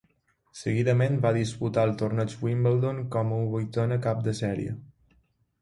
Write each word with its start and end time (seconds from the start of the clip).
Seguidament 0.59 1.19
va 1.25 1.33
disputar 1.35 1.83
el 1.89 1.93
torneig 2.03 2.35
Wimbledon 2.47 3.03
com 3.17 3.37
a 3.37 3.43
vuitena 3.55 4.03
cap 4.07 4.29
de 4.31 4.35
sèrie. 4.45 4.79